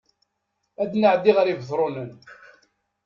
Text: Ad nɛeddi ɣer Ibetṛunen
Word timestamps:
Ad 0.81 0.91
nɛeddi 0.95 1.31
ɣer 1.33 1.47
Ibetṛunen 1.47 2.11